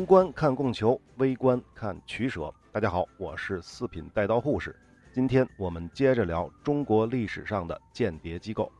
[0.00, 2.50] 宏观看供求，微观看取舍。
[2.72, 4.74] 大家好，我是四品带刀护士。
[5.12, 8.72] 今天我们接着聊中国历史上的间谍机构。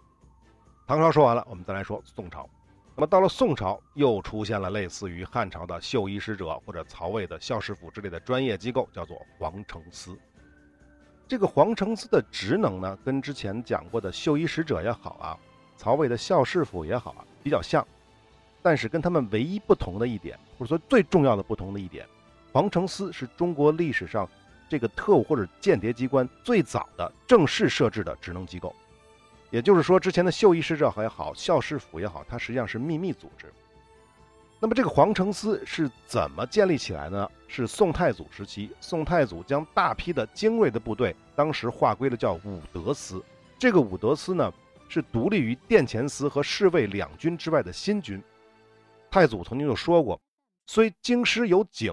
[0.86, 2.48] 唐朝说完了，我们再来说宋朝。
[2.96, 10.18] 那么到了宋朝，又出现了类似于汉朝的绣衣使者或者曹魏的校士府之类的专业机构，叫做皇城司。
[11.28, 15.36] 这个皇城司的职能呢，跟之前讲过的绣衣使者也好啊，
[15.76, 17.86] 曹魏的校士府也好啊，比较像。
[18.62, 22.06] 但是跟他们唯一不同的一点，或者说最重要的不同的一点，
[22.52, 24.28] 皇城司是中国历史上
[24.68, 28.74] 这个特务或者间谍机关最早的正式设置的职能机构。
[29.50, 33.46] 也就是说，之前的绣衣使者也好，校士府也好，它实际上是秘密组织。
[34.60, 37.28] 那么这个皇城司是怎么建立起来呢？
[37.48, 43.24] 是宋太祖时期，宋太祖将大批的精锐的部队，当时划归了叫武德司。
[43.58, 44.52] 这个武德司呢，
[44.88, 48.22] 是独立于殿前司和侍卫两军之外的新军。
[49.10, 50.20] 太祖曾经就说过
[50.66, 51.92] ：“虽京师有警，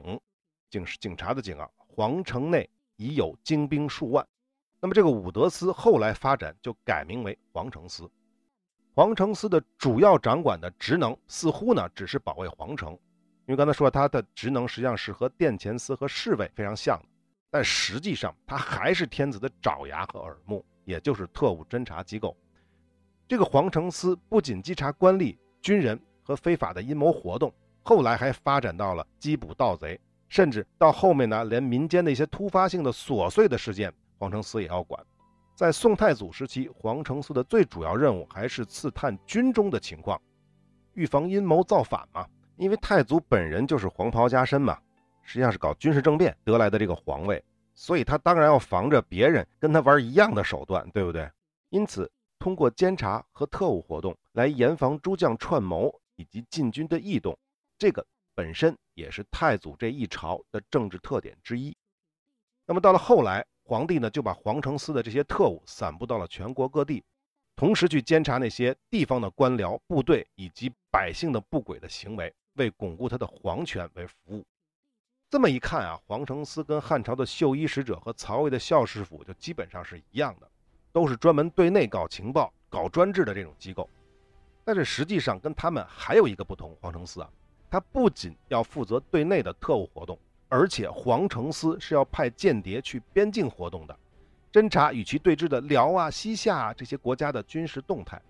[0.69, 4.25] 警是警察的警啊，皇城内已有精兵数万。”
[4.79, 8.07] 那么这个武德司后来发展就改名为皇城司。
[8.93, 17.05] 皇城司的主要掌管的职能似乎呢只是保卫皇城，因为刚才说它的职能实际上是和殿前司和侍卫非常像的，
[17.49, 22.37] 但实际上它还是天子的爪牙和耳目，也就是特务侦察机构。
[23.27, 25.99] 这个皇城司不仅稽查官吏、军人。
[26.27, 29.97] 和非法的阴谋活动，后来还发展到了缉捕盗贼，
[30.27, 35.01] 甚至到后面呢，连民间的一些突发性的琐碎的事件，皇城司也要管。
[35.55, 40.21] 在宋太祖时期，皇城司的最主要任务还是刺探军中的情况，
[40.95, 42.27] 预防阴谋造反嘛。
[42.57, 44.77] 因为太祖本人就是黄袍加身嘛，
[45.23, 47.41] 实际上是搞军事政变得来的这个皇位，
[47.73, 51.29] 所以他当然要防着别人跟他玩一样的手段，对不对？
[51.69, 55.93] 因此，通过监察和特务活动来严防诸将串谋。
[56.17, 57.37] 以及禁军的异动，
[57.79, 58.05] 这个
[58.35, 61.75] 本身也是太祖这一朝的政治特点之一。
[62.65, 67.03] 那么到了后来，皇帝呢就把皇城司的这些特务散布到了全国各地，
[67.55, 74.43] 同时去监察那些地方的官僚、部队以及百姓的不轨的行为，为巩固他的皇权为服务。
[75.29, 80.49] 这么一看啊，皇城司跟汉朝的绣衣使者和曹魏的校士府就基本上是一样的，
[80.91, 83.89] 都是专门对内搞情报、搞专制的这种机构。
[84.67, 87.29] 但是实际上跟他们还有一个不同，皇城司啊，
[87.71, 90.19] 它不仅要负责对内的特务活动，
[90.49, 93.97] 而且皇城司是要派间谍去边境活动的，
[94.51, 98.21] 侦查与其对峙的辽啊、西夏啊这些国家的军事动态。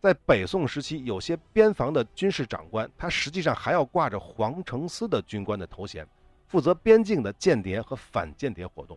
[0.00, 6.06] 在北宋时期，有些边防的军事长官，他实际上还要挂着皇城司的军官的头衔，
[6.46, 8.96] 负责边境的间谍和反间谍活动。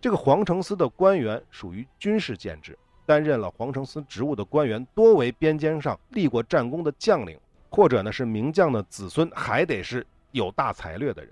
[0.00, 2.76] 这个皇城司的官员属于军事建制。
[3.12, 11.30] 担任了皇城司职务的官员多为边疆上立过战功的将领，或者呢是名将的子孙，还得是有大才略的人。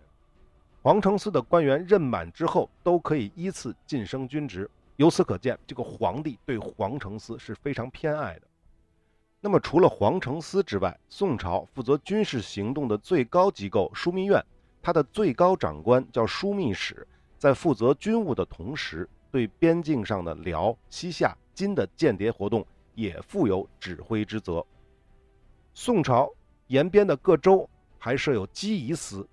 [0.82, 4.68] 皇城司的官员任满之后，都可以依次晋升军职。
[4.96, 8.42] 由此可见，这个皇帝对皇城司是非常偏爱的。
[9.40, 14.44] 那么，除了皇城司之外，宋朝负责军事行动的最高机构枢密院，
[14.82, 17.06] 它的最高长官叫枢密使，
[17.38, 21.34] 在负责军务的同时，对边境上的辽、西夏。
[21.54, 24.64] 金的间谍活动也负有指挥之责。
[25.74, 26.30] 宋朝
[26.66, 27.68] 沿边的各州
[27.98, 29.26] 还设有机仪司，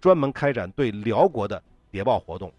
[0.00, 2.52] 专门开展对辽国的谍报活动。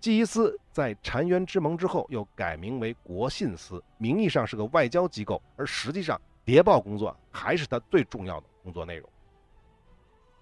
[0.00, 9.08] 机仪司在澶渊之盟之后又改名为国信司，名义上是个外交机构，而实际上谍报工作还是它最重要的工作内容。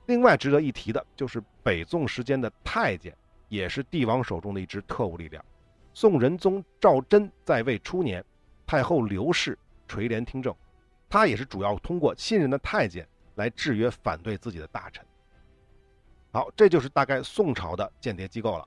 [0.07, 3.15] 另外值得一提的就是北宋时间的太监，
[3.49, 5.45] 也是帝王手中的一支特务力量。
[6.01, 8.25] 宋仁宗赵祯在位初年，
[8.67, 10.57] 太后刘氏垂帘听政，
[11.11, 15.05] 他也是主要通过信任的太监来制约反对自己的大臣。
[16.33, 18.67] 好，这就是大概宋朝的间谍机构了。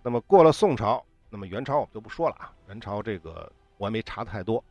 [0.00, 2.54] 那么过了宋朝，那么元朝我们就不说了啊。
[2.68, 4.62] 元朝这个我还没查太多，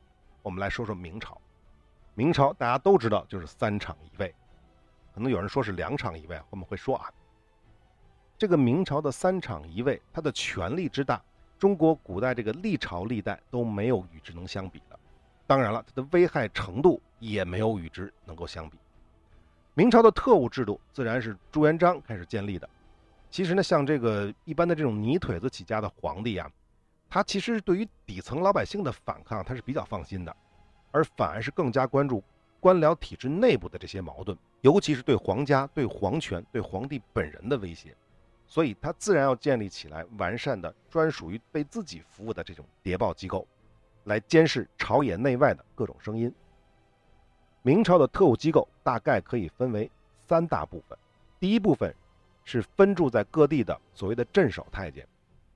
[0.41, 1.37] 我们来说说明朝。
[2.13, 4.33] 明朝大家都知道就是三场一位，
[5.13, 7.11] 可能有人说是两场一位，我们会说啊。
[8.37, 11.21] 这个明朝的三场一位，它的权力之大，
[11.57, 14.99] 中国古代这个历朝历代都没有与之能相比的。
[15.47, 18.77] 当然了，它的危害程度也没有与之能够相比。
[19.73, 22.69] 明朝的特务制度自然是朱元璋开始建立的。
[23.31, 26.51] 其实呢，像这个一般的这种泥腿子起家的皇帝啊，
[27.09, 30.35] 他其实对于底层老百姓的反抗，他是比较放心的，
[30.91, 32.21] 而反而是更加关注
[32.59, 37.95] 官僚体制内部的这些矛盾，尤其是对皇家、对皇权、对皇帝本人的威胁。
[38.47, 43.45] 所以，他自然要建立起来完善的、专属于为自己服务的这种谍报机构，
[44.05, 46.33] 来监视朝野内外的各种声音。
[47.63, 49.89] 明朝的特务机构大概可以分为
[50.27, 50.97] 三大部分。
[51.39, 51.93] 第一部分
[52.43, 55.05] 是分驻在各地的所谓的镇守太监，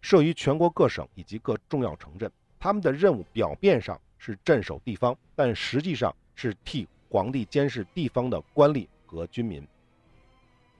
[0.01, 2.30] 设于全国各省以及各重要城镇。
[2.59, 9.65] 他们的任务表面上是镇守地方，但实际上是替皇帝监视地方的官吏和军民。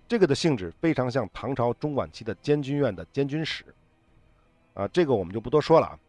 [0.10, 3.64] 这个的性质非常像唐朝中晚期的监军院的监军使。
[4.74, 6.00] 啊，这个我们就不多说了啊。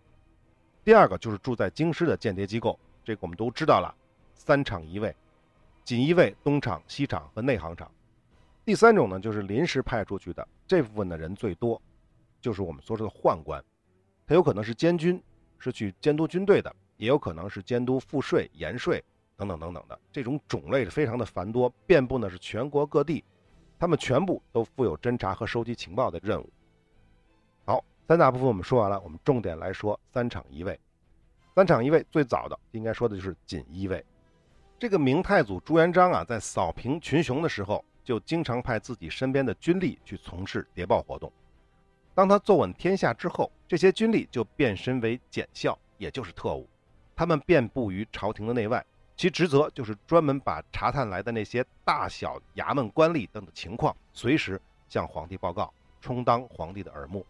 [0.83, 3.95] 第二个就是住在京师的间谍机构，这个我们都知道了，
[4.33, 5.15] 三厂一卫，
[5.85, 7.93] 锦衣卫、东厂、西厂和内行厂。
[8.65, 11.81] 第三种呢，就是临时派出去的，这部分的人最多，
[12.41, 13.63] 就是我们所说的宦官，
[14.27, 15.23] 他有可能是监军，
[15.59, 19.05] 是去监督军队的，也有可能是监督赋税、盐税
[19.37, 20.01] 等等等等的。
[20.11, 23.23] 这种种类是非常的繁多，遍布呢是全国各地，
[23.81, 26.53] 他们全部都负有侦查和收集情报的任务。
[27.65, 30.79] 好三大部分我们说完了，我们重点来说三场一位。
[31.55, 34.05] 三场一位最早的应该说的就是锦衣卫。
[34.79, 41.33] 这个明太祖朱元璋啊，在扫平群雄的时候，就经常派自己身边的军吏去从事谍报活动。
[42.15, 46.69] 当他坐稳天下之后，这些军吏就变身为检校，也就是特务。
[47.17, 48.85] 他们遍布于朝廷的内外，
[49.21, 54.59] 其职责就是专门把查探来的那些大小衙门官吏等的情况，随时
[54.89, 55.71] 向皇帝报告，
[56.01, 57.27] 充当皇帝的耳目。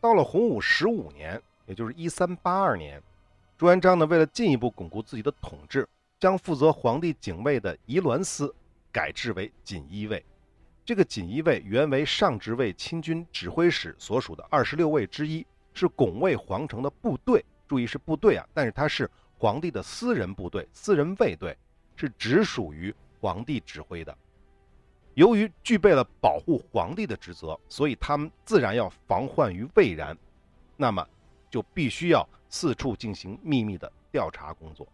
[0.00, 3.00] 到了洪武十五年，也就是一三八二年，
[3.56, 5.88] 朱元璋呢，为了进一步巩固自己的统治，
[6.18, 8.52] 将负责皇帝警卫的仪鸾司
[8.90, 10.26] 改制为锦衣卫。
[10.84, 17.44] 这个锦衣卫原为上职卫亲军指挥使所属的二十六卫之一，是拱卫皇城的部队。
[17.68, 21.56] 注意是部队啊，但是它是皇帝的私人部队、私人卫队，
[21.94, 24.16] 是只属于皇帝指挥的。
[25.14, 30.16] 由于具备了保护皇帝的职责，所以他们自然要防患于未然，
[30.76, 31.06] 那么
[31.48, 34.86] 就必须要四处进行秘密的调查工作。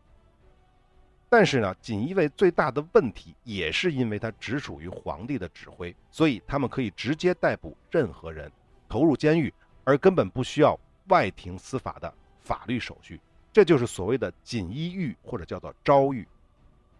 [1.28, 8.50] 但是呢，锦衣卫最大的问题也是因为它只属于皇帝的指挥，所以他们可以直接逮捕任何人，
[8.88, 9.52] 投入监狱，
[9.84, 13.20] 而根本不需要外廷司法的法律手续。
[13.54, 16.28] 这就是所谓的锦衣狱或者叫做昭狱。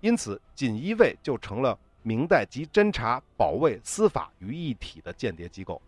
[0.01, 1.79] 因此，锦衣卫就成了。
[2.07, 5.81] 明代集侦查、保卫、司法于一体的间谍机构，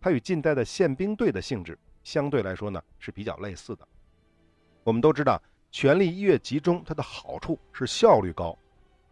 [0.00, 3.86] 它与近代的宪兵队的性质相对来说呢是比较类似的。
[4.82, 5.40] 我们都知道，
[5.70, 8.58] 权力越集中，它的好处是效率高，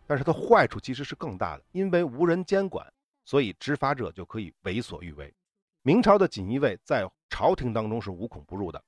[0.04, 2.84] 但是它坏处其实是更大的，因为无人监管，
[3.24, 5.32] 所以执法者就可以为所欲为。
[5.82, 8.82] 明朝的锦衣卫在朝廷当中是无孔不入的，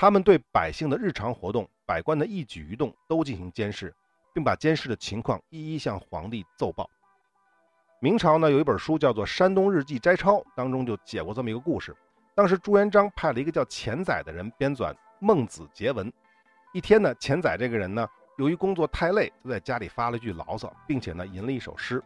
[0.00, 3.94] 他们对百姓的日常活动、百官的一举一动都进行监视，
[4.32, 6.88] 并把监视的情况一一向皇帝奏报。
[8.00, 11.94] 明朝呢有一本书叫做《山东日记摘抄》，当中就写过这么一个故事。
[12.34, 16.10] 当时朱元璋派了一个叫钱载的人编纂《孟子节文》。
[16.72, 18.08] 一天呢，钱载这个人呢，
[18.38, 22.02] 由于工作太累，就在家里发了句牢骚，并且呢吟了一首诗。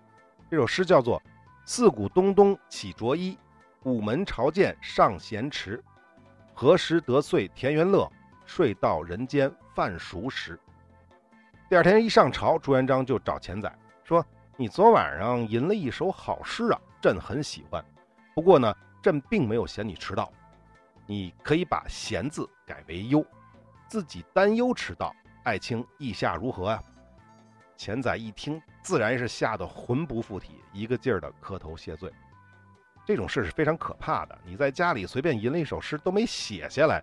[0.51, 1.23] 这首诗叫做
[1.65, 3.39] “四鼓东东起着衣，
[3.85, 5.81] 午门朝见上闲池。
[6.55, 8.11] 何时得遂田园乐，
[8.47, 10.59] 睡到人间饭熟时。”
[11.69, 14.25] 第二天一上朝，朱元璋就找钱载说。
[14.57, 17.85] 你昨晚上吟了一首好诗啊，朕很喜欢。
[18.37, 20.33] 不过呢，朕并没有嫌你迟到，
[21.07, 23.27] 你可以把“闲”字改为“忧”，
[23.91, 25.13] 自己担忧迟到。
[25.43, 26.81] 爱卿意下如何啊？
[27.77, 32.09] 钱载一听，自然是吓得魂不附体，一个劲儿的磕头谢罪。
[33.05, 34.39] 这种事是非常可怕的。
[34.45, 37.03] 你在家里随便吟了一首诗都没写下来，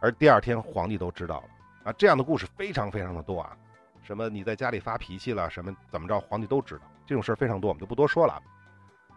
[0.00, 1.92] 而第二天皇帝都知道了啊！
[1.92, 3.56] 这样的故事非常非常的多啊。
[4.02, 4.28] 什么？
[4.28, 5.48] 你在家里发脾气了？
[5.48, 5.74] 什么？
[5.90, 6.18] 怎么着？
[6.18, 8.42] 皇帝都知道这种事非常多，我们就不多说了。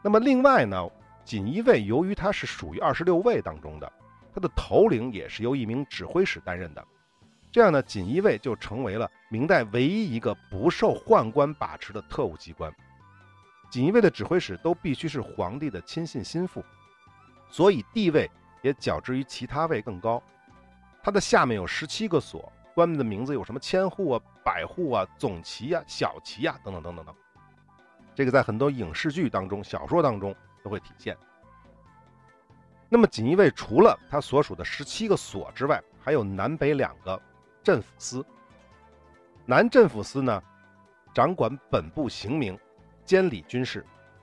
[0.01, 0.89] 那么另外呢，
[1.23, 3.91] 锦衣卫由于它是属于二十六卫当中的，
[4.33, 6.83] 它的头领也是由一名指挥使担任的。
[7.51, 12.71] 这样呢，锦衣卫就成为了明代唯一一个不受宦官把持的特务机关。
[13.69, 16.63] 锦衣卫的指挥使都必须是皇帝的亲信心腹，
[17.49, 18.29] 所以地位
[18.61, 20.21] 也较之于其他卫更高。
[21.01, 22.51] 他的下面有十七个所。
[22.75, 27.15] 官们的名字有什么千户啊、百户啊、总旗啊、小旗啊等等等等等，
[28.15, 30.33] 这个在很多影视剧当中、小说当中
[30.63, 31.17] 都会体现。
[32.87, 37.21] 那么锦衣卫除了他所属的十七个所之外，还有南北两个
[37.61, 38.25] 镇抚司。
[39.45, 40.41] 南镇抚司呢，
[41.13, 42.57] 掌管本部刑名，
[43.09, 43.81] 监理军事；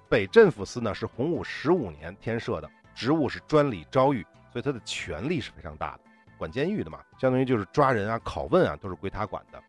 [0.09, 6.03] 北镇抚司呢是洪武十五年添设的，职务是专理诏狱，所以他的权力是非常大的。
[6.39, 9.61] 管监狱的嘛，相当于就是抓人啊、拷问啊，都是归他管的。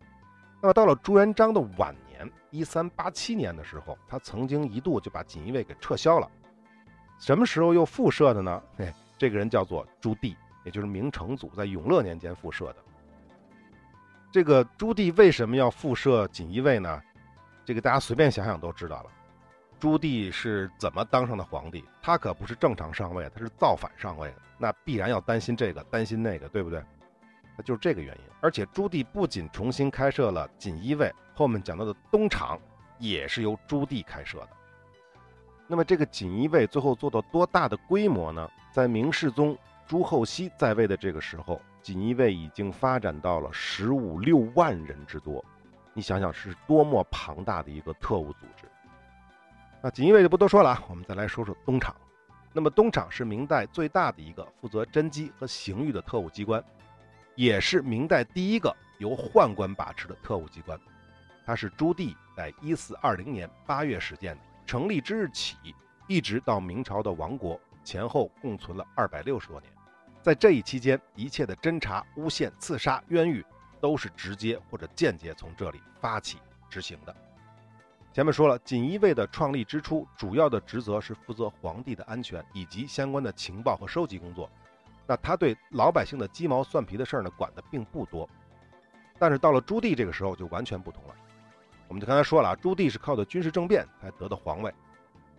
[0.62, 6.30] 那么到了朱元璋的晚年，一三八七年的时候，他曾经一度就把锦衣卫给撤销了。
[7.18, 8.62] 什么时候又复设的呢？
[8.78, 12.76] 嘿， 这个人叫做朱棣，也就是明成祖在永乐年间复设的。
[14.32, 17.02] 这个朱棣为什么要复设锦衣卫呢？
[17.68, 19.10] 这个大家随便想想都知道了。
[19.78, 21.84] 朱棣是怎么当上的皇帝？
[22.02, 26.82] 他可不是正常上位，他是造反上位的，那必然要担心这个，担心那个，对不对？
[27.58, 28.22] 那就是这个原因。
[28.40, 32.58] 而且朱棣不仅重新开设了锦衣卫，后面讲到的东厂
[33.00, 34.50] 也是由朱棣开设的。
[35.68, 38.50] 那么这个锦衣卫最后做到多大的规模呢？
[38.72, 45.44] 在明世宗朱厚熹在位的这个时候，锦衣卫已经发展到了十五六万人之多。
[45.98, 48.70] 你想想是多么庞大的一个特务组织。
[49.82, 51.96] 那锦衣卫就不多说了啊，我们再来说说东厂。
[52.54, 56.64] 那么东厂是明代最大的一个负责侦缉和刑狱的特务机关，
[57.34, 60.80] 也是明代第一个由宦官把持的特务机关。
[61.44, 64.42] 它是朱棣在一四二零年八月始建的。
[64.68, 65.58] 成立之日起，
[66.06, 69.74] 一直到明朝的亡国前后，共存了二百六十多年。
[70.22, 73.44] 在这一期间，一切的侦查、诬陷、刺杀、冤狱，
[73.80, 76.38] 都是直接或者间接从这里发起
[76.70, 77.16] 执行的。
[78.14, 84.50] 前面说了，锦衣卫的创立之初，主要的职责是负责皇帝的安全以及相关的情报和收集工作。
[85.06, 88.28] 那他对老百姓的鸡毛蒜皮的事儿呢，管的并不多。
[89.20, 91.16] 但是到了朱棣这个时候，就完全不同了。
[91.88, 94.74] 我们就刚才说了啊，朱棣是靠的军事政变才得的皇位，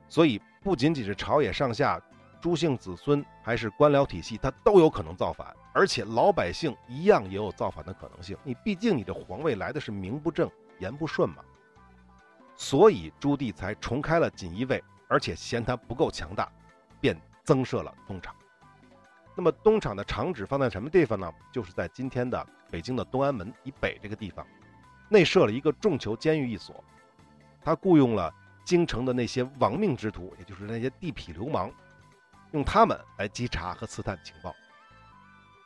[0.08, 2.00] 所以不仅仅是朝野上下、
[2.40, 8.36] 朱姓子孙，还是官僚体系，他都有可能造反，而且老百姓一样也有造反的可能性。
[8.44, 11.42] 你毕竟你这皇位来的是名不正言不顺嘛，
[12.56, 16.50] 所以朱棣才重开了锦衣卫，而且嫌他不够强大，
[17.00, 18.34] 便增设了东厂。
[19.34, 21.32] 那么东厂的厂址放在什么地方呢？
[21.52, 24.46] 就是在今天的北京的东安门以北这个地方。
[25.08, 26.84] 内设了一个重囚监狱一所，
[27.62, 28.32] 他雇佣了
[28.64, 31.70] 京城的那些亡命之徒，也就是那些地痞流氓，
[32.52, 34.54] 用他们来稽查和刺探情报。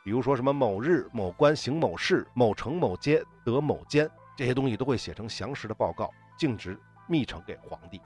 [0.04, 8.00] 比如说什么某日某官行某事，某城某街得某监，这些东西都会写成详实的报告，径直密呈给皇帝。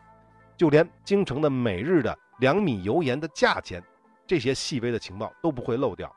[0.56, 3.83] 就连京城的每日的两米油盐的价钱，
[4.26, 6.14] 这些细微的情报都不会漏掉。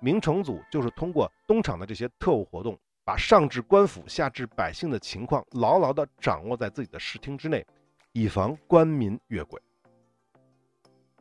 [0.00, 2.78] 明成祖就是通过东厂的这些特务活动。
[3.02, 7.66] 把上至官府、下至百姓的情况牢牢地掌握在自己的视听之内，
[8.12, 9.60] 以防官民越轨。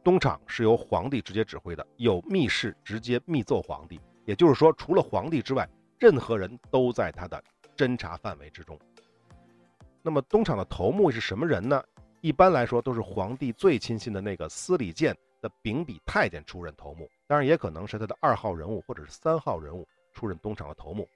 [0.03, 7.43] 东厂是由皇帝直接指挥的，有密室直接密奏皇帝，也就是说，除了皇帝之外，任何人都在他的
[7.75, 8.79] 侦查范围之中。
[10.01, 11.83] 那么，东厂的头目是什么人呢？
[12.21, 21.07] 一般来说，都是皇帝最亲信的那个司礼监的秉笔太监出任头目，当然也可能是他的二号人物或者是三号人物出任东厂的头目。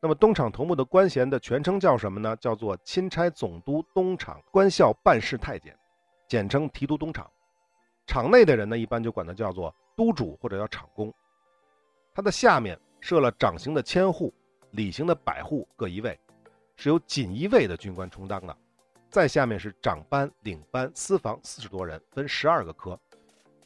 [0.00, 2.36] 那么东厂头目的官衔的全称叫什么呢？
[2.36, 5.76] 叫做钦差总督东厂官校办事太监，
[6.28, 7.28] 简称提督东厂。
[8.06, 11.12] 场内的人呢，一般就管他叫做督主或者叫厂工。
[12.14, 14.32] 他的下面设了掌刑的千户、
[14.70, 16.18] 理刑的百户各一位，
[16.76, 18.56] 是由锦衣卫的军官充当的。
[19.10, 22.98] 再下面是长班、领班、私房四十多人，分十二个科。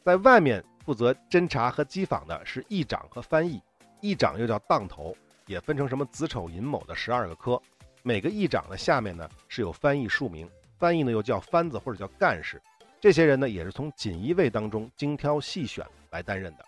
[0.03, 3.61] 在外面负责侦查和机访的是议长和翻译，
[4.01, 5.15] 议长又叫当头。
[5.45, 7.59] 也分成什么子丑寅卯的十二个科，
[8.03, 12.61] 每个议长的下面呢是有翻译数名，翻译呢又叫番子或者叫干事，
[13.01, 16.65] 这些人呢也是从锦衣卫当中精挑细选来担任的。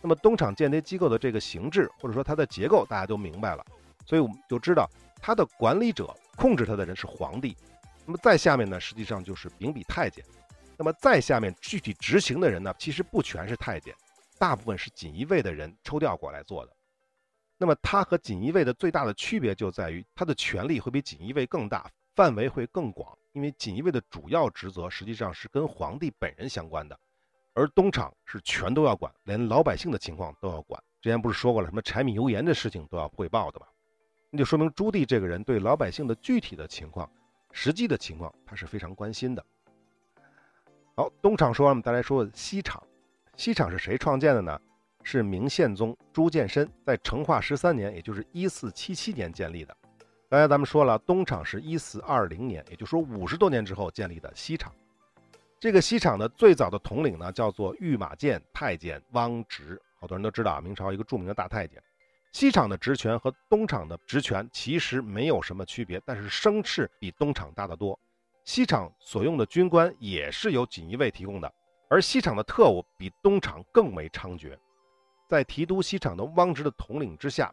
[0.00, 3.64] 那么东厂间谍机构的这个形制或者说它的结构大家都明白了，
[4.06, 4.88] 所以我们就知道
[5.20, 7.56] 它的管理者控制它的人是皇帝，
[8.04, 10.24] 那么再下面呢实际上就是秉笔太监，
[10.76, 13.94] 那么再下面具体执行的人呢其实不全是太监，
[14.38, 16.72] 大部分是锦衣卫的人抽调过来做的。
[17.58, 23.16] 那么它和锦衣卫的最大的区别就在于，它的权力会比锦衣卫更大，范围会更广。
[23.32, 26.98] 因为锦衣卫的主要职责实际上是跟皇帝本人相关的，
[27.54, 30.82] 而东厂是全都要管，连老百姓的情况都要管。
[31.00, 33.66] 之前不是说过了，什么柴米油盐的事情都要汇报的吗？
[34.30, 37.10] 那就说明朱棣这个人对老百姓的具体的情况、
[37.50, 39.44] 实际的情况，他是非常关心的。
[40.94, 42.82] 好，东厂说完，我们再来说西厂。
[43.36, 44.60] 西厂是谁创建的呢？
[45.02, 49.76] 是明宪宗朱见深在成化十三年，也就是一四七七年建立的。
[50.32, 54.72] 刚才咱们说了，东厂是一四二零年，也就是说五十多年之后建立的西厂。
[55.60, 61.78] 这个西厂的最早的统领呢，叫做御马监太监汪直，好多人都知道啊，明朝一个著名的大太监。
[62.32, 68.00] 西厂的职权和东厂的职权其实没有什么区别，但是声势比东厂大得多。
[68.42, 71.54] 西厂所用的军官也是由锦衣卫提供的，
[71.90, 74.56] 而西厂的特务比东厂更为猖獗。
[75.28, 77.52] 在提督西厂的汪直的统领之下，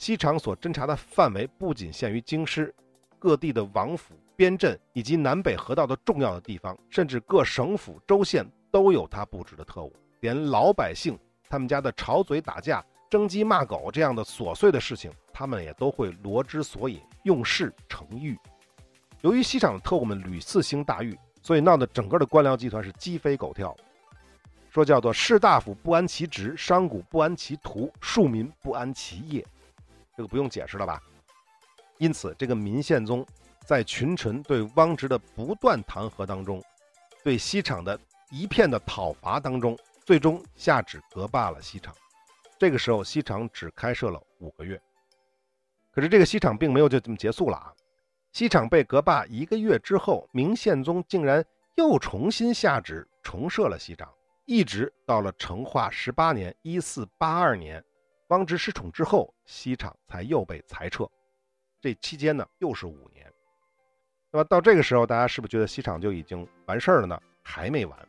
[0.00, 2.74] 西厂所侦查的范围不仅限于京师，
[3.18, 9.92] 各地的王府、边镇以及南北河道的重要的地方，甚至各省府、州县都有他布置的特务。
[10.20, 11.18] 连老百姓
[11.50, 18.38] 他们家的吵嘴、打架、争鸡骂狗这样的琐碎的事情，他们也都会罗织索引，用事成狱。
[19.20, 23.76] 由于西厂的特务们屡次兴大狱，所以闹得整个的官僚集团是鸡飞狗跳。
[24.70, 29.44] 说叫做士大夫不安其职，商贾不安其途，庶民不安其业，
[30.20, 31.02] 这个不用解释了吧？
[31.96, 33.26] 因此，这个明宪宗
[33.64, 36.62] 在群臣对汪直的不断弹劾当中，
[37.24, 37.98] 对西厂的
[38.30, 39.74] 一片的讨伐当中，
[40.04, 41.94] 最终下旨革罢了西厂。
[42.58, 44.78] 这个时候，西厂只开设了五个月。
[45.90, 47.72] 可是，这个西厂并没有就这么结束了啊！
[48.30, 51.42] 西厂被革罢一个月之后，明宪宗竟然
[51.76, 54.06] 又重新下旨重设了西厂。
[54.44, 57.82] 一直到了成化十八年（一四八二年），
[58.30, 61.04] 汪直失宠之后，西厂才又被裁撤。
[61.80, 63.26] 这期间呢，又是五年。
[64.30, 67.20] 那么到这个时候，大家是不是觉得西厂就已经完事儿了呢？
[67.42, 68.08] 还没完。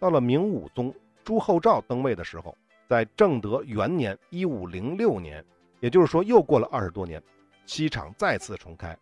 [0.00, 5.44] 到了明武宗朱厚照登位的时候，在正德元年（一五零六年），
[5.78, 7.22] 也就是说又过了二十多年，
[7.66, 8.98] 西厂再次重开。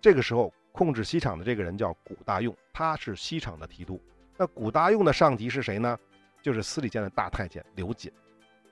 [0.00, 4.02] 这个时候控制西厂的这个人叫古大用，他是西厂的提督。
[4.38, 5.98] 那古大用的上级是谁呢？
[6.40, 8.10] 就是司礼监的大太监刘瑾。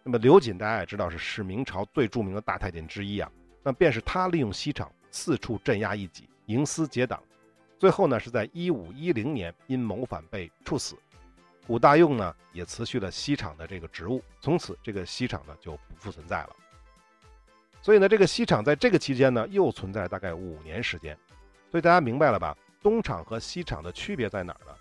[0.03, 3.31] 那么刘瑾大家也知道是是明朝最著名的大太监之一啊。
[3.63, 7.23] 那便是他利用西厂四处镇压异己，营私结党，
[7.79, 10.97] 最后呢是在一五一零年因谋反被处死。
[11.67, 16.57] 武大用呢也辞去了西厂的这个职务，从此这个西厂呢就不复存在了。
[17.83, 21.17] 所以呢，这个西厂在这个期间呢又存在大概五年时间。
[21.71, 22.57] 所以大家明白了吧？
[22.83, 24.73] 东厂和西厂的区别在哪儿呢？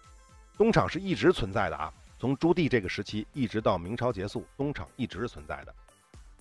[0.57, 5.73] 东厂是一直存在的啊，从朱棣这个时期一直到明朝结束，东厂一直是存在的。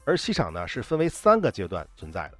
[0.04, 2.38] 而西厂呢是分为三个阶段存在的，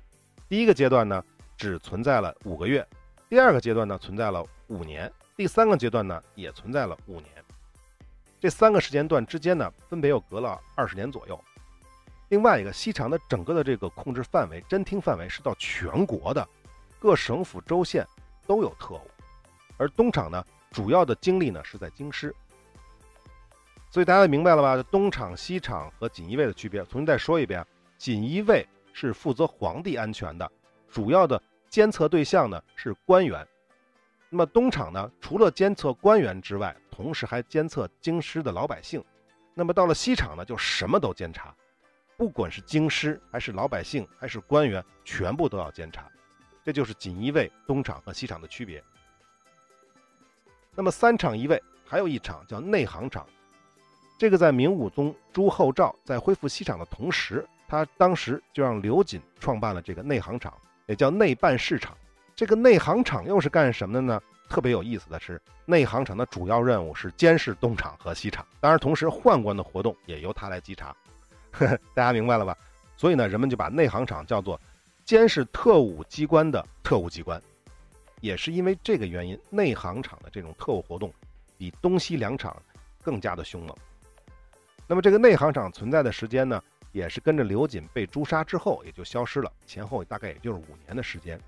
[0.49, 1.25] 第一个阶段呢
[1.57, 2.85] 只存在了五个月，
[3.29, 7.31] 第二个阶段呢存在了五年，第三个阶段呢也存在了五年。
[8.41, 11.41] 这三个时间段之间呢分别又隔了二十年左右。
[12.31, 16.47] 另外一个西厂的整个的这个控制范围、侦听范围是到全国的，
[16.99, 18.05] 各省府州县
[18.49, 19.11] 都有特务，
[19.77, 20.45] 而东厂呢。
[20.71, 22.33] 主要的精力呢是在京师，
[23.91, 24.83] 所以大家明白了吧？
[24.91, 27.65] 东厂、西厂和锦衣卫的区别，重新再说一遍：
[27.97, 30.51] 锦衣卫是负责皇帝安全的，
[30.91, 33.43] 主要的监测对象呢是官员；
[34.29, 39.01] 那么东厂呢，除了监测官员之外，同时还监测京师的老百姓；
[39.55, 41.55] 那么到了西厂呢，就什么都监察，
[42.17, 46.07] 不管是京师还是老百姓还是官员，全部都要监察。
[46.63, 48.85] 这就是锦衣卫东厂和西厂的区别。
[50.75, 53.27] 那么三厂一卫，还有一厂叫内行厂，
[54.19, 60.53] 这个在明武宗朱厚照在恢复西厂的同时，他当时就让刘瑾创办了这个内行厂，
[60.87, 61.97] 也叫内办事厂。
[62.35, 64.21] 这个内行厂又是干什么的呢？
[64.49, 70.97] 特别有意思的是，内行厂的主要任务是监视东厂和西厂，当然同时宦官的活动也由他来稽查。
[71.95, 72.59] 大家明白了吧？
[72.97, 74.61] 所以呢，人们就把内行厂叫做
[75.05, 77.41] 监视特务机关的特务机关。
[78.21, 81.13] 也是因为这个原因，内行厂的这种特务活动
[81.57, 82.57] 比东西两厂
[83.01, 83.77] 更加的凶猛。
[84.91, 86.61] 那么这个内行厂存在的时间呢，
[86.93, 91.39] 也是跟着刘瑾被诛杀之后也就消失了，前后大概也就是五年的时间。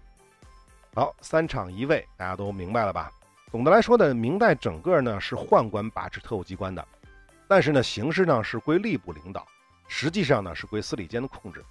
[0.94, 3.10] 好，三厂一卫，大家都明白了吧？
[3.50, 6.86] 总的来说呢，明代整个呢是宦官把持特务机关的，
[7.48, 9.46] 但是呢形式上是归吏部领导，
[9.88, 11.64] 实际上呢是归司礼监的控制。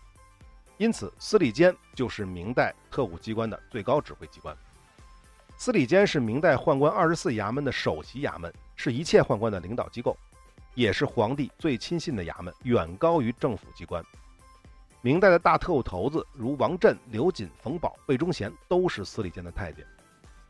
[0.78, 4.58] 因此，司礼监就是明代特务机关的最高指挥机关。
[5.56, 10.18] 司礼监是明代宦官二十四衙门的首席衙门，是一切宦官的领导机构，
[10.76, 14.04] 也是皇帝最亲信的衙门，远高于政府机关。
[15.02, 19.86] 明代的大特务头子如王振、刘瑾、冯保、魏忠贤都是司礼监的太监。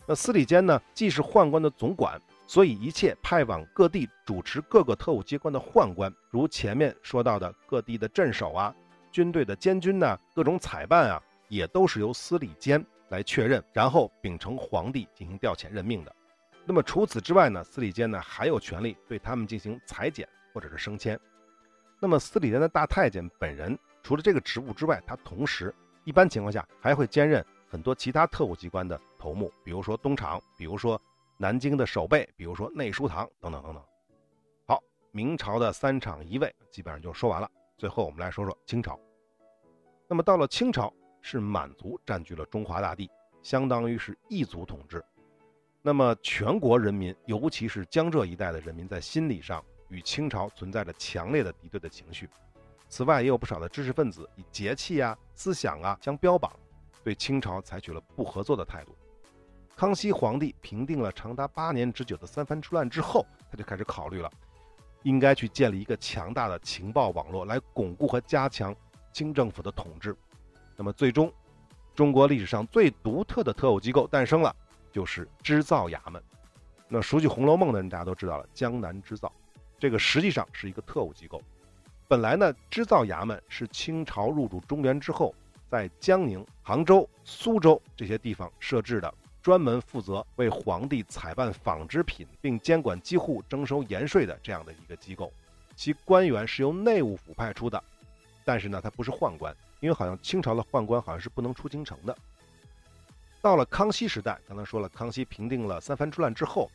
[0.06, 8.74] 那司礼监呢，既是宦官的总管，所以一切派往各地主持各个特务机关的宦官，如前面说到的各地的镇守啊、
[9.12, 12.84] 军队的监军呐、各种采办啊，也都是由司礼监。
[13.10, 16.16] 来确认，然后秉承皇帝进行调遣任命的。
[16.70, 21.20] 那么除此之外呢，司礼监呢还有权利对他们进行裁减或者是升迁。
[22.00, 31.02] 那么司礼监的大太监本人除了这个职务之外，他同时一般情况下还会兼任很多其他特务机关的头目，比如说东厂，比如说
[31.38, 33.84] 南京的守备，比如说内书堂等等等等。
[34.68, 34.80] 好，
[35.10, 37.50] 明朝的三厂一卫基本上就说完了。
[37.80, 39.00] 最后我们来说说清朝。
[40.08, 40.94] 那么到了清朝。
[41.22, 43.12] 是满族占据了中华大地，
[43.44, 45.04] 相当于是异族统治。
[45.82, 52.30] 那么全国人民，尤其是江浙一带的人民，在心理上与清朝存在着强烈的敌对的情绪。
[52.89, 56.52] 此外，也有不少的知识分子以节气啊、思想啊相标榜，
[57.04, 58.94] 对清朝采取了不合作的态度。
[59.76, 64.30] 康熙皇帝平定了长达八年之久的三藩之乱之后，他就开始考虑了，
[65.04, 68.76] 应该去建立一个强大的情报网络，来巩固和加强
[69.13, 70.13] 清政府的统治。
[70.76, 71.32] 那么最终，
[71.96, 74.54] 中国历史上最独特的特务机构诞生了，
[75.00, 76.22] 就是织造衙门。
[76.90, 79.32] 那熟悉《红楼梦》的人大家都知道了，江南织造，
[79.80, 81.42] 这个实际上是一个特务机构。
[82.06, 85.34] 本来呢，织造衙门是清朝入主中原之后，
[85.70, 95.32] 在江宁、杭州、苏州这些地方设置的，专门负责为皇帝采办纺织品，并监管机户、征收盐税的这样的一个机构。
[95.78, 97.82] 其官员是由内务府派出的，
[98.44, 102.14] 但是呢，他不是宦官，因为好像清朝的宦官好像是不能出京城的。
[103.41, 106.69] 到了康熙时代，刚才说了，康熙平定了三藩之乱之后，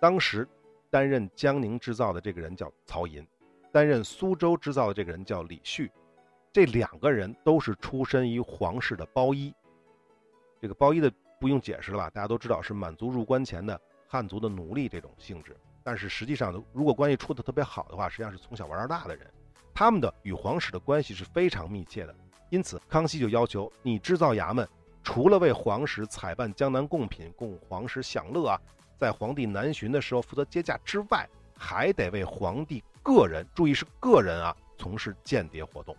[0.00, 0.46] 当时
[0.90, 3.24] 担任江宁织造的这个人叫曹寅，
[3.70, 5.90] 担任苏州织造的这个人叫李旭，
[6.52, 9.54] 这两个人都是出身于皇室的包衣。
[10.60, 12.10] 这个包衣的不用解释了吧？
[12.10, 15.56] 大家都知道是满族入关前的汉族的奴隶这种性质。
[15.84, 19.30] 但是实际上，如果关系处得特别好的话，实际上是从小玩到大的人，
[19.72, 22.14] 他们的与皇室的关系是非常密切的。
[22.50, 24.68] 因此，康熙就要求你织造衙门。
[25.06, 28.60] 除了为皇室采办江南贡品供皇室享乐啊，
[28.98, 31.24] 在皇帝南巡的时候负责接驾之外，
[31.56, 35.96] 还得为皇帝个人，注意是个人啊，从事间谍活动。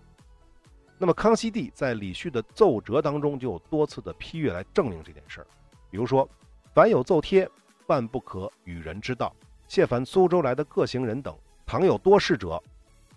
[0.97, 5.47] 那么康熙帝在李旭的奏折当中就有多次的批阅来证明这件事儿，
[5.89, 6.29] 比如说，
[6.73, 7.49] 凡有奏贴，
[7.85, 9.33] 万不可与人知道。
[9.69, 11.33] 谢凡苏州来的各行人等，
[11.65, 12.61] 倘有多事者，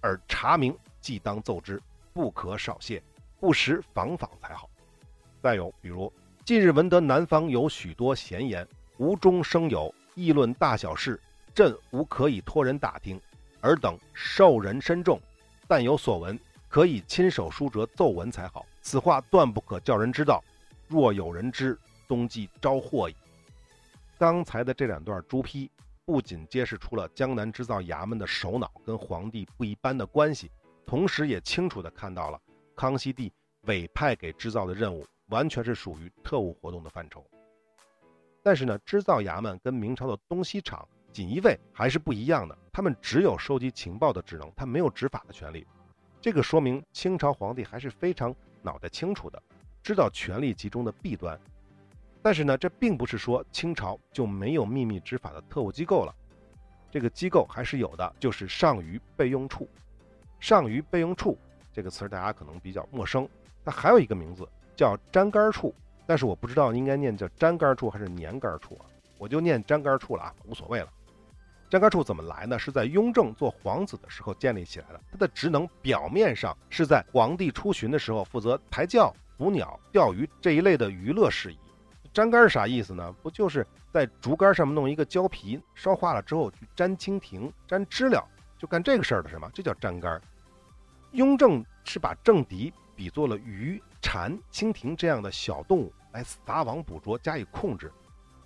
[0.01, 3.03] 而查明，即当奏之，不可少谢，
[3.41, 4.70] 不时访访才好。
[5.43, 6.13] 再有，比如
[6.45, 8.67] 近日闻得南方有许多闲言，
[8.99, 11.19] 无中生有，议论大小事，
[11.55, 13.19] 朕无可以托人打听，
[13.63, 15.19] 尔等受人深重，
[15.67, 18.67] 但有所闻，可以亲手书折奏闻才好。
[18.83, 20.45] 此话断不可叫人知道，
[20.89, 23.17] 若有人知，冬季招祸矣。
[24.19, 25.71] 刚才的这两段朱批，
[26.05, 30.51] 不仅揭示出了江南织造衙门的首脑跟皇帝不一般的关系，
[30.85, 32.39] 同时也清楚地看到了
[32.77, 35.07] 康熙帝委派给织造的任务。
[35.31, 37.25] 完全是属于特务活动的范畴，
[38.43, 45.67] 但是呢，织造衙门跟明朝的东西厂、锦衣卫还是不一样的，他们只有收集情报的职能，他没有执法的权利。
[46.21, 49.43] 这个说明清朝皇帝还是非常脑袋清楚的，
[49.83, 51.39] 知道权力集中的弊端。
[52.23, 56.15] 但是呢，这并不是说清朝就没有秘密执法的特务机构了，
[56.91, 59.69] 这个机构还是有的，就是上虞备用处。
[60.39, 61.39] 上虞备用处
[61.73, 63.29] 这个词儿大家可能比较陌生，
[63.65, 64.47] 它还有一个名字。
[64.77, 65.75] 叫粘杆处，
[66.07, 68.87] 但是我不知道应该念叫粘杆处还是粘杆处啊，
[69.19, 70.89] 我就念粘杆处了啊，无所谓了。
[71.71, 72.59] 粘杆处怎么来呢？
[72.59, 75.01] 是在雍正做皇子的时候建立起来的。
[75.13, 81.59] 他的职能表面上是在皇帝出巡的时候负责抬轿、捕鸟、钓鱼这一类的娱乐事宜。
[82.13, 83.15] 粘杆是啥意思呢？
[83.23, 88.27] 不就是在竹竿上面弄一个胶皮，烧化了之后去粘蜻蜓、粘知了，
[88.59, 89.49] 就干这个事儿的是吗？
[89.55, 90.21] 这叫粘杆。
[91.13, 93.83] 雍正是把政敌比作了鱼。
[94.03, 97.91] 蝉、蜻蜓这样的小动物来撒网捕捉，加以控制，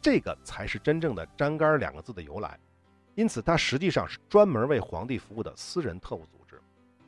[0.01, 2.57] 这个才是真正的“粘杆”两个字的由来。
[3.17, 6.61] 因此，它实际上是专门为皇帝服务的私人特务组织。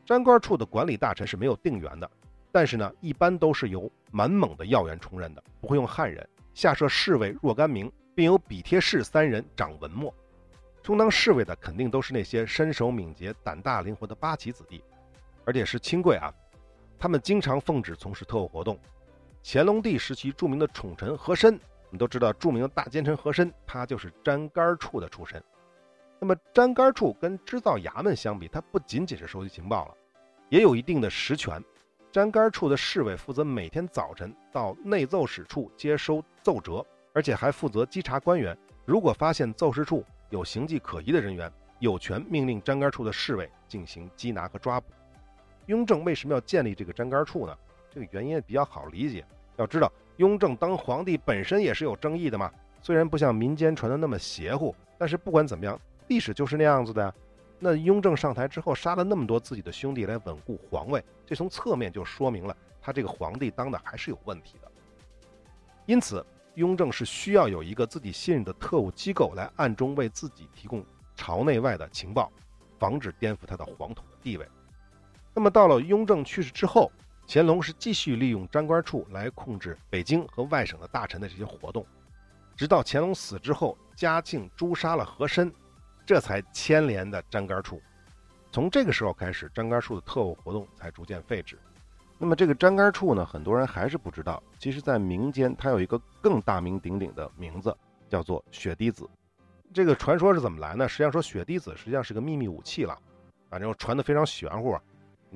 [0.07, 2.11] 粘杆处的管理大臣是没有定员的，
[2.51, 6.29] 但是呢，一般都是由满蒙的要员充任的，不会用汉人。
[6.53, 10.13] 下设侍卫若干名，并由笔贴士三人掌文墨。
[10.83, 14.83] 充当侍卫的肯定都是那些身手敏捷、胆大灵活的八旗子弟，
[15.45, 16.33] 而且是亲贵啊。
[16.99, 18.79] 他们经常奉旨从事特务活动。
[19.43, 25.43] 乾隆帝时期著名的宠臣和珅，我们都知道，著名的大奸臣和珅，他就是粘杆处的出身。
[26.19, 29.95] 那么，粘杆处跟织造衙门相比，它不仅仅是收集情报了，
[30.49, 31.63] 也有一定的实权。
[32.13, 38.57] 粘杆处的侍卫负责每天早晨到内奏使处接收奏折，而且还负责稽查官员。
[38.87, 44.87] 如果发现奏事处有形迹可疑的人员，有权命令粘杆处的侍卫进行缉拿和抓捕。
[45.66, 47.57] 雍正为什么要建立这个粘杆处呢？
[47.90, 49.24] 这个原因比较好理解。
[49.57, 52.52] 要知道，雍正当皇帝本身也是有争议的嘛。
[52.83, 57.12] 虽然不像民间传的那么邪乎，但是不管怎么样，历史就是那样子的呀。
[57.59, 64.70] 那雍正上台之后，杀了那么多自己的兄弟来稳固皇位，这从侧面就说明了他这个皇帝当的还是有问题的。
[65.87, 66.24] 因此，
[66.55, 72.31] 雍正是需要有一个自己信任的特务机构来暗中为自己提供朝内外的情报，
[72.79, 74.46] 防止颠覆他的皇统的地位。
[75.37, 76.90] 那么到了雍正去世之后，
[77.29, 81.85] 乾隆是继续利用粘官处来控制北京和外省的大臣的这些活动，
[82.57, 85.53] 直到乾隆死之后，嘉庆诛杀了和珅，
[86.07, 87.83] 这才牵连的粘杆处。
[88.51, 91.59] 从这个时候开始，粘杆处的特务活动才逐渐废止。
[92.16, 97.77] 那么这个粘杆处呢，很多人还是不知道，其实在民间它有一个更大名鼎鼎的名字，
[98.09, 99.07] 叫做血滴子。
[99.75, 100.88] 这个传说是怎么来呢？
[100.88, 102.99] 实际上说血滴子实际上是个秘密武器了，
[103.51, 104.75] 反正传的非常玄乎。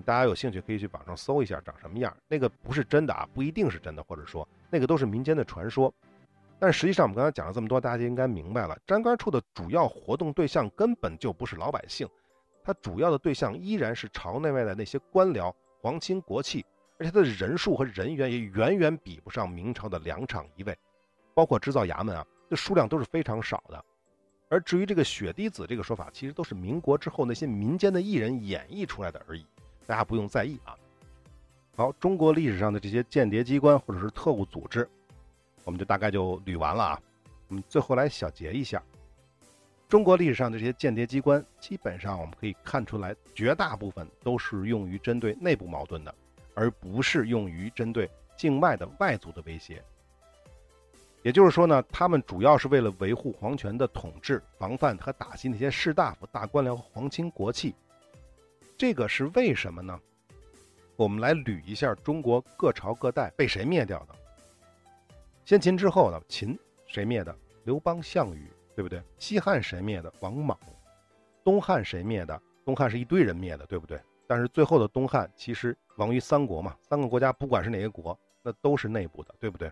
[0.03, 5.93] 大家有兴趣可以去网上搜一下长什么样，那个不是真的啊，不一定是真的，或者说那个都是民间的传说。
[6.59, 12.07] 但实际上，我们刚才讲了这么多，大家就应该明白了，沾杆处的主要活动对象根本就不是老百姓，
[12.63, 16.65] 它主要的对象依然是朝内外的那些官僚、皇亲国戚，
[16.99, 20.77] 而且它的人数和人员也远远比不上明朝的两场一位，
[21.33, 23.83] 包括制造衙门啊，这数量都是非常少的。
[24.51, 29.47] 而至于这个血滴子这个说法，其实都是民国之后那些民间的艺人演绎出来的而已，
[29.87, 30.77] 大家不用在意啊。
[31.77, 34.89] 好，中国历史上的这些间谍机关或者是特务组织。
[35.65, 37.03] 我们就大概就捋完了啊，
[37.49, 38.83] 我们最后来小结一下，
[39.89, 46.15] 中国历史上的这些间谍机关，基本上我们可以看出来，绝大部分都是用于针对内部矛盾的，
[46.55, 49.83] 而不是用于针对境外的外族的威胁。
[51.23, 57.75] 也就是说呢，他们主要是为了维护皇权的统治，防范和打击那些士大夫、大官僚和皇亲国戚。
[58.81, 60.01] 这个是为什么呢？
[60.97, 64.15] 我们来捋一下中国各朝各代被谁灭掉的。
[65.45, 66.19] 先秦之后呢？
[66.31, 67.37] 秦谁灭的？
[67.65, 69.03] 刘邦、项羽，对不对？
[69.19, 70.11] 西汉谁灭的？
[70.21, 70.59] 王莽。
[71.45, 72.41] 东汉谁灭的？
[72.65, 74.01] 东汉是一堆人灭的，对不对？
[74.27, 79.71] 但是最后的东汉其实亡于三国嘛，三个国家不管是哪个国，那都是内部的，对不对？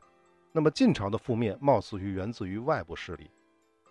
[0.52, 3.30] 那么晋朝的覆灭貌似于源自于外部势力，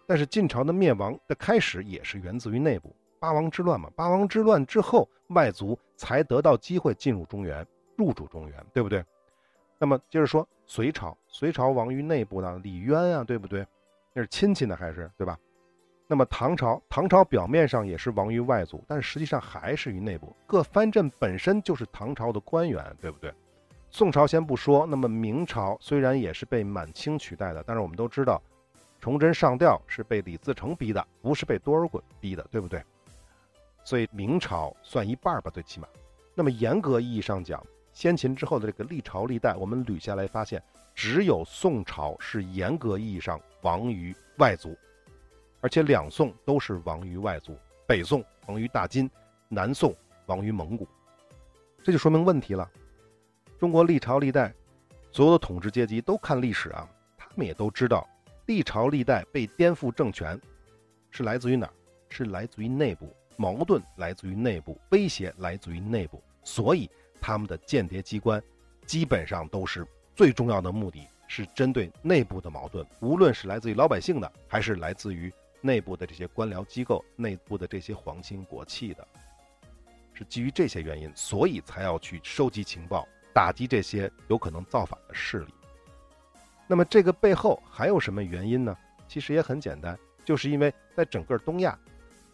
[0.06, 3.90] 但是晋朝的灭亡的开始也是源自于内部，八王之乱嘛。
[3.96, 9.04] 八王之乱之后，外族才得到机会进入中原，入主中原，对不对？
[9.78, 13.66] 那么接着说，隋朝，隋朝亡于内部的李渊啊，对不对？
[14.14, 15.38] 那是亲戚呢，还是对吧？
[16.08, 20.36] 那么唐朝，唐朝表面上也是亡于外族，但实际上还是于内部。
[20.46, 23.34] 各藩镇本身就是唐朝的官员，对不对？
[23.90, 28.42] 宋朝先不说，那么明朝虽然也是被满清取代的，但是我们都知道，
[29.00, 32.84] 崇祯上吊是被李自成逼的，不是被多尔衮逼的，对不对？
[33.88, 35.88] 所以明朝算一半吧，最起码。
[36.36, 40.62] 那么严格意义上讲，先秦之后的这个历朝历代，我们捋下来发现，
[40.94, 44.78] 只有宋朝是严格意义上亡于外族，
[45.62, 49.10] 而且两宋都是亡于外族，北宋亡于大金，
[49.48, 49.96] 南宋
[50.26, 50.86] 亡于蒙古，
[51.82, 52.70] 这就说明问题了。
[53.58, 54.54] 中国历朝历代
[55.14, 58.06] 所有的统治阶级都看历史啊，他们也都知道，
[58.48, 60.38] 历朝历代被颠覆政权
[61.10, 61.74] 是来自于哪儿？
[62.10, 66.90] 是来自于内部矛盾，来自于内部威胁，来自于内部，所以。
[67.20, 68.40] 他们的间谍机关，
[68.86, 69.84] 基本上都是
[70.16, 79.06] 最重要的目的是针对内部的矛盾，无论是来自于老百姓的，还是来自于内部的这些官僚机构、内部的这些皇亲国戚的，
[80.14, 85.54] 是基于这些原因，所以才要去收集情报，打击这些有可能造反的势力。
[86.68, 88.78] 那么这个背后还有什么原因呢？
[89.08, 91.78] 其实也很简单，就是因为在整个东亚，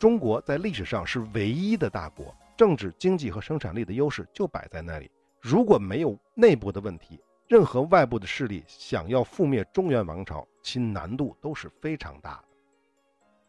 [0.04, 2.36] 中国在历史上是唯一的大国。
[2.58, 5.10] 政治、经济和生产力的优势就摆在那里。
[5.40, 12.44] 如果没有内部的问题，任何外部的势力想要覆灭中原王朝，其难度都是非常大的。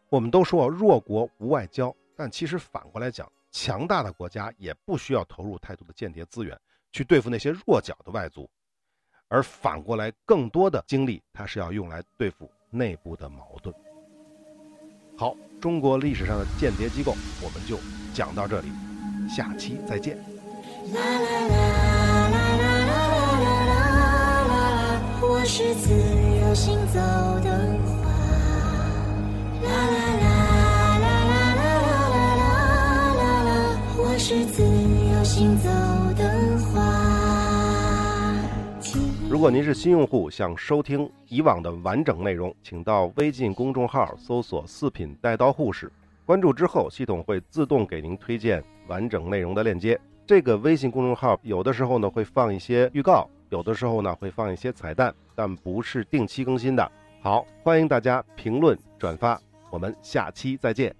[0.07, 6.57] 我们都说弱国无外交，但其实反过来讲，强大的国家也不需要投入太多的间谍资源
[6.89, 8.49] 去对付那些弱小的外族，
[9.27, 13.75] 而反过来，更多的精力它是要用来对付内部的矛盾。
[15.17, 17.79] 好，中国历史上的间谍机构，我们就
[18.13, 18.67] 讲到这里。
[19.27, 20.15] 下期再见。
[20.93, 21.57] 啦啦啦
[22.29, 23.73] 啦啦啦啦啦
[24.47, 26.99] 啦，我是自由行走
[27.43, 27.49] 的
[27.85, 27.91] 花。
[29.63, 30.25] 啦啦啦
[31.01, 31.73] 啦啦啦啦
[32.37, 32.45] 啦
[33.17, 33.49] 啦啦，
[33.97, 35.69] 我是自由行走
[39.45, 45.91] 如果您是新用户，想收听以往的完整内容，请到微信公众号搜索“四品带刀护士”。
[46.25, 50.01] 关注之后，系统会自动给您推荐完整内容的链接。
[50.25, 56.91] 这个微信公众号有的时候呢会放一些预告，有的时候呢会放一些彩蛋，但不是定期更新的。
[57.21, 60.91] 好，欢迎大家评论转发，我们下期再见。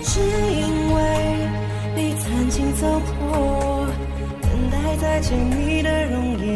[0.00, 1.46] 是因为
[1.94, 2.86] 你曾经走
[3.28, 3.69] 过，
[5.10, 6.50] 再见你的容颜。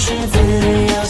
[0.00, 1.04] 是自由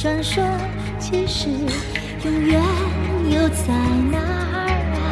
[0.00, 0.42] 传说，
[0.98, 1.50] 其实
[2.24, 2.58] 永远
[3.28, 3.66] 又在
[4.10, 4.18] 哪
[4.56, 4.64] 儿
[4.96, 5.04] 啊？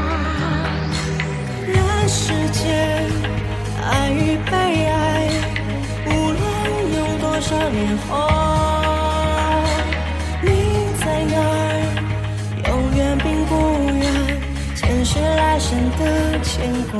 [1.67, 1.77] 人
[2.09, 3.05] 世间，
[3.85, 5.29] 爱与被爱，
[6.07, 6.41] 无论
[6.97, 9.63] 用多少年华，
[10.41, 10.49] 你
[11.05, 11.37] 在哪？
[12.71, 13.53] 永远并不
[13.93, 14.03] 远，
[14.75, 16.97] 前世来生的牵挂。